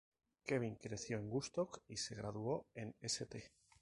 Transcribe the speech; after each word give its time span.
Kevin 0.47 0.77
creció 0.77 1.19
en 1.19 1.29
Woodstock 1.29 1.83
y 1.87 1.97
se 1.97 2.15
graduó 2.15 2.65
en 2.73 2.95
St. 3.01 3.51